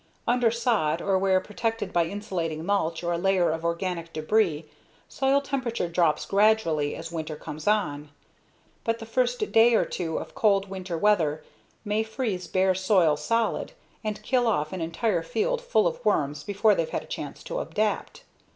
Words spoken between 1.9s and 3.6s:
by insulating mulch or a layer